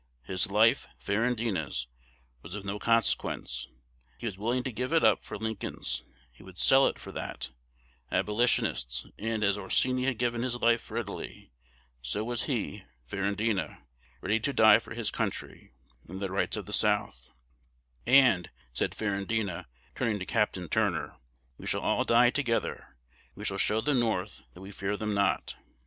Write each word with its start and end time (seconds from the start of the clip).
His 0.23 0.49
life 0.49 0.87
(Ferrandina's) 0.99 1.85
was 2.41 2.55
of 2.55 2.65
no 2.65 2.79
consequence: 2.79 3.67
he 4.17 4.25
was 4.25 4.35
willing 4.35 4.63
to 4.63 4.71
give 4.71 4.91
it 4.93 5.03
up 5.03 5.23
for 5.23 5.37
Lincoln's; 5.37 6.01
he 6.31 6.41
would 6.41 6.57
sell 6.57 6.87
it 6.87 6.97
for 6.97 7.11
that 7.11 7.51
Abolitionist's; 8.11 9.05
and 9.19 9.43
as 9.43 9.59
Orsini 9.59 10.05
had 10.05 10.17
given 10.17 10.41
his 10.41 10.55
life 10.55 10.81
for 10.81 10.97
Italy, 10.97 11.51
so 12.01 12.23
was 12.23 12.45
he 12.45 12.83
(Ferrandina) 13.07 13.83
ready 14.21 14.39
to 14.39 14.51
die 14.51 14.79
for 14.79 14.95
his 14.95 15.11
country, 15.11 15.71
and 16.07 16.19
the 16.19 16.31
rights 16.31 16.57
of 16.57 16.65
the 16.65 16.73
South; 16.73 17.29
and, 18.07 18.49
said 18.73 18.93
Ferrandina, 18.95 19.67
turning 19.93 20.17
to 20.17 20.25
Capt. 20.25 20.57
Turner, 20.71 21.17
'We 21.59 21.67
shall 21.67 21.81
all 21.81 22.05
die 22.05 22.31
together: 22.31 22.97
we 23.35 23.45
shall 23.45 23.59
show 23.59 23.81
the 23.81 23.93
North 23.93 24.41
that 24.55 24.61
we 24.61 24.71
fear 24.71 24.97
them 24.97 25.13
not. 25.13 25.57